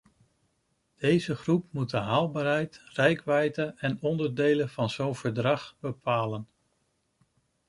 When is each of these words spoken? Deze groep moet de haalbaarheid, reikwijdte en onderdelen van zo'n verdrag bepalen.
Deze 0.97 1.35
groep 1.35 1.65
moet 1.71 1.89
de 1.89 1.97
haalbaarheid, 1.97 2.81
reikwijdte 2.85 3.73
en 3.77 4.01
onderdelen 4.01 4.69
van 4.69 4.89
zo'n 4.89 5.15
verdrag 5.15 5.75
bepalen. 5.79 6.47